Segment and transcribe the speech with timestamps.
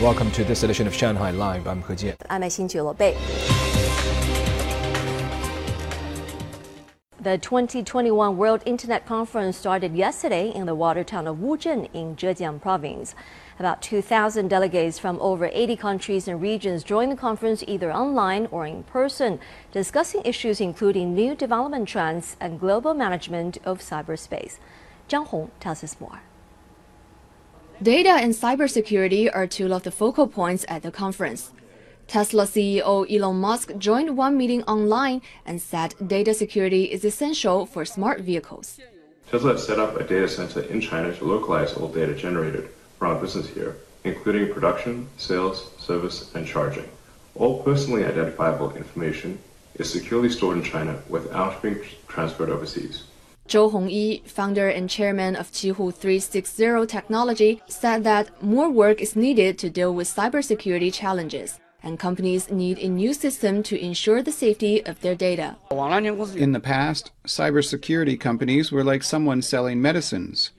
[0.00, 1.68] Welcome to this edition of Shanghai Live.
[1.68, 2.16] I'm He Jian.
[2.30, 3.12] I'm Xin Bei.
[7.20, 12.62] The 2021 World Internet Conference started yesterday in the water town of Wuzhen in Zhejiang
[12.62, 13.14] province.
[13.58, 18.66] About 2,000 delegates from over 80 countries and regions joined the conference either online or
[18.66, 19.38] in person,
[19.70, 24.56] discussing issues including new development trends and global management of cyberspace.
[25.10, 26.22] Zhang Hong tells us more.
[27.82, 31.50] Data and cybersecurity are two of the focal points at the conference.
[32.06, 37.86] Tesla CEO Elon Musk joined one meeting online and said data security is essential for
[37.86, 38.78] smart vehicles.
[39.30, 43.12] Tesla has set up a data center in China to localize all data generated from
[43.12, 46.86] our business here, including production, sales, service, and charging.
[47.34, 49.38] All personally identifiable information
[49.76, 53.04] is securely stored in China without being transferred overseas.
[53.50, 59.58] Zhou Hongyi, founder and chairman of Qihoo 360 Technology, said that more work is needed
[59.58, 64.86] to deal with cybersecurity challenges and companies need a new system to ensure the safety
[64.86, 65.56] of their data.
[66.36, 70.52] In the past, cybersecurity companies were like someone selling medicines.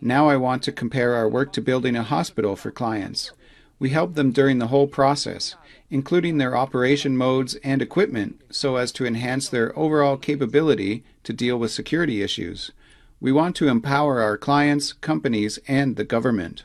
[0.00, 3.32] Now I want to compare our work to building a hospital for clients.
[3.78, 5.54] We help them during the whole process,
[5.88, 11.58] including their operation modes and equipment, so as to enhance their overall capability to deal
[11.58, 12.72] with security issues.
[13.20, 16.64] We want to empower our clients, companies, and the government.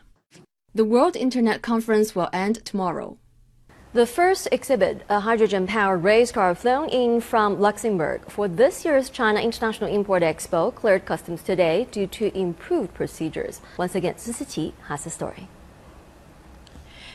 [0.74, 3.18] The World Internet Conference will end tomorrow.
[3.94, 9.12] The first exhibit, a hydrogen powered race car flown in from Luxembourg for this year's
[9.12, 13.62] China International Import Expo, cleared customs today due to improved procedures.
[13.78, 15.48] Once again, Sisi has the story.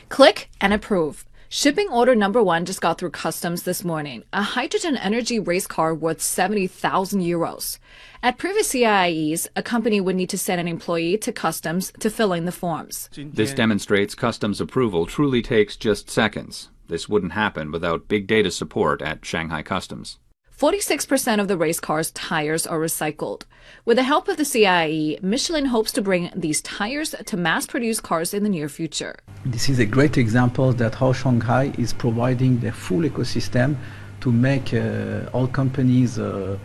[0.09, 1.25] Click and approve.
[1.51, 4.23] Shipping order number one just got through customs this morning.
[4.33, 7.79] A hydrogen energy race car worth 70,000 euros.
[8.21, 12.33] At previous CIIEs, a company would need to send an employee to customs to fill
[12.33, 13.09] in the forms.
[13.15, 16.69] This demonstrates customs approval truly takes just seconds.
[16.87, 20.19] This wouldn't happen without big data support at Shanghai Customs.
[20.59, 23.43] 46% of the race cars' tires are recycled.
[23.85, 28.03] With the help of the CIIE, Michelin hopes to bring these tires to mass produced
[28.03, 29.15] cars in the near future.
[29.45, 33.77] This is a great example that how Shanghai is providing the full ecosystem
[34.19, 36.57] to make uh, all companies uh,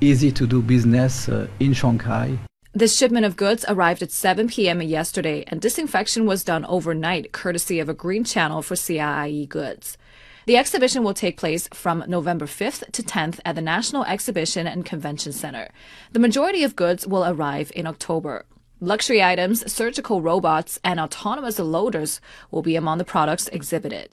[0.00, 2.38] easy to do business uh, in Shanghai.
[2.72, 4.80] This shipment of goods arrived at 7 p.m.
[4.80, 9.98] yesterday, and disinfection was done overnight, courtesy of a green channel for CIIE goods.
[10.46, 14.86] The exhibition will take place from November 5th to 10th at the National Exhibition and
[14.86, 15.68] Convention Center.
[16.12, 18.46] The majority of goods will arrive in October.
[18.80, 24.08] Luxury items, surgical robots, and autonomous loaders will be among the products exhibited.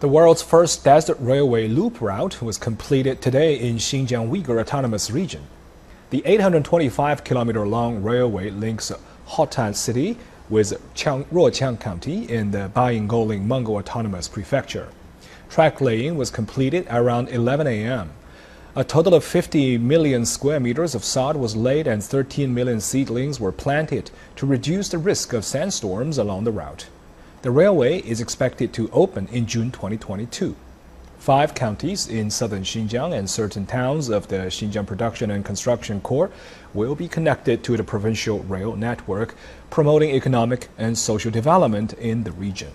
[0.00, 5.42] The world's first desert railway loop route was completed today in Xinjiang Uyghur Autonomous Region.
[6.10, 8.90] The 825 kilometer long railway links
[9.28, 10.16] Hotan City
[10.48, 14.88] with Qiang, Ruoqiang County in the Bayingolin Mongol Autonomous Prefecture.
[15.48, 18.10] Track laying was completed around 11 a.m.
[18.76, 23.40] A total of 50 million square meters of sod was laid and 13 million seedlings
[23.40, 26.86] were planted to reduce the risk of sandstorms along the route.
[27.42, 30.54] The railway is expected to open in June 2022.
[31.18, 36.30] Five counties in southern Xinjiang and certain towns of the Xinjiang Production and Construction Corps
[36.72, 39.34] will be connected to the provincial rail network,
[39.70, 42.70] promoting economic and social development in the region.